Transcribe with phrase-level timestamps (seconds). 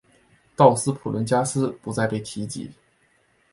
[0.55, 2.71] 道斯普伦加斯不再被提及。